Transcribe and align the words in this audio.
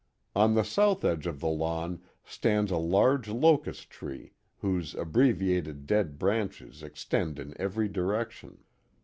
On 0.35 0.55
the 0.55 0.63
south 0.63 1.05
edge 1.05 1.27
of 1.27 1.41
the 1.41 1.47
lawn 1.47 2.01
stands 2.23 2.71
a 2.71 2.77
large 2.77 3.29
locust 3.29 3.91
tree 3.91 4.33
whose 4.57 4.95
abbreviated 4.95 5.85
dead 5.85 6.17
branches 6.17 6.81
extend 6.81 7.37
in 7.37 7.53
every 7.61 7.87
direction. 7.87 8.63